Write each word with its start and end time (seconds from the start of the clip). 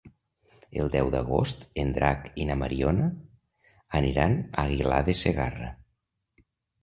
El 0.83 0.87
deu 0.93 1.09
d'agost 1.15 1.59
en 1.81 1.91
Drac 1.97 2.23
i 2.43 2.47
na 2.51 2.55
Mariona 2.61 3.09
aniran 3.99 4.33
a 4.41 4.63
Aguilar 4.65 4.99
de 5.11 5.15
Segarra. 5.21 5.69